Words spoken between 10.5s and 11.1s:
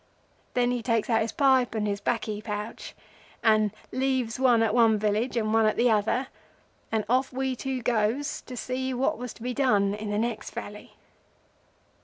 valley.